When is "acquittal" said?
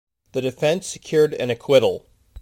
1.51-2.07